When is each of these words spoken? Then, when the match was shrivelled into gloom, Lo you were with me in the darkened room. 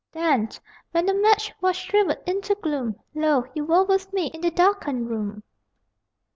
Then, 0.13 0.49
when 0.93 1.05
the 1.05 1.13
match 1.13 1.53
was 1.61 1.75
shrivelled 1.75 2.17
into 2.25 2.55
gloom, 2.55 2.95
Lo 3.13 3.45
you 3.53 3.65
were 3.65 3.83
with 3.83 4.11
me 4.11 4.31
in 4.33 4.41
the 4.41 4.49
darkened 4.49 5.07
room. 5.11 5.43